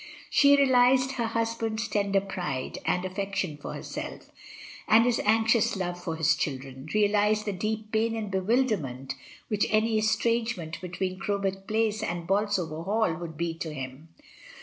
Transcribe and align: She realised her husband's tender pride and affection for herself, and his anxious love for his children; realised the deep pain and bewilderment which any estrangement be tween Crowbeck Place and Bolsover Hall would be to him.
She 0.31 0.55
realised 0.57 1.11
her 1.11 1.27
husband's 1.27 1.87
tender 1.87 2.21
pride 2.21 2.79
and 2.85 3.05
affection 3.05 3.55
for 3.55 3.75
herself, 3.75 4.31
and 4.87 5.05
his 5.05 5.19
anxious 5.19 5.75
love 5.75 6.03
for 6.03 6.15
his 6.15 6.35
children; 6.35 6.89
realised 6.91 7.45
the 7.45 7.53
deep 7.53 7.91
pain 7.91 8.15
and 8.15 8.31
bewilderment 8.31 9.13
which 9.47 9.67
any 9.69 9.99
estrangement 9.99 10.81
be 10.81 10.89
tween 10.89 11.19
Crowbeck 11.19 11.67
Place 11.67 12.01
and 12.01 12.25
Bolsover 12.25 12.81
Hall 12.81 13.13
would 13.13 13.37
be 13.37 13.53
to 13.59 13.71
him. 13.71 14.07